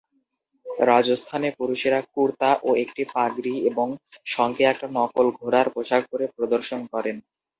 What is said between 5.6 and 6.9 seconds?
পোশাক পরে প্রদর্শন